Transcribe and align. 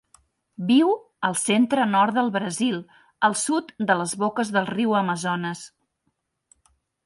Viu 0.69 0.87
al 1.29 1.35
centre-nord 1.41 2.15
del 2.21 2.33
Brasil, 2.39 2.81
al 3.29 3.37
sud 3.43 3.71
de 3.91 4.01
les 4.03 4.19
boques 4.27 4.55
del 4.59 4.69
riu 4.75 4.99
Amazones. 5.05 5.65